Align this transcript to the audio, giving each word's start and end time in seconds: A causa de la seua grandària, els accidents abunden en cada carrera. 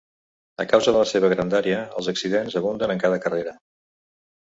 A 0.63 0.65
causa 0.69 0.93
de 0.95 1.01
la 1.01 1.09
seua 1.09 1.29
grandària, 1.33 1.81
els 2.01 2.09
accidents 2.13 2.57
abunden 2.61 2.95
en 2.95 3.03
cada 3.05 3.21
carrera. 3.27 3.55